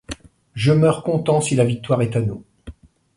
Je 0.55 0.71
meurs 0.71 1.03
content 1.03 1.41
si 1.41 1.53
la 1.53 1.63
victoire 1.63 2.01
est 2.01 2.15
à 2.15 2.21
nous. 2.21 2.43